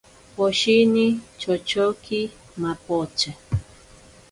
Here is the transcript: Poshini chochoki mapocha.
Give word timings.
Poshini 0.35 1.05
chochoki 1.39 2.19
mapocha. 2.61 3.31